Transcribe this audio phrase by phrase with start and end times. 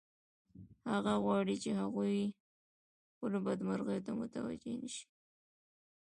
[0.91, 2.17] هغه غواړي چې هغوی
[3.11, 5.05] خپلو بدمرغیو ته متوجه نشي